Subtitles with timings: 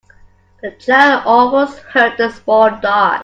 [0.63, 3.19] The child almost hurt the small dog.